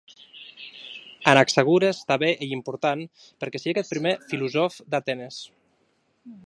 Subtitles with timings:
[1.33, 3.05] Anaxagores tanben ei important
[3.41, 5.37] perque siguec eth prumèr filosòf d'Atenes.